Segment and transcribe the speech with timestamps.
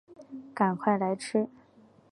[0.55, 1.47] 赶快来吃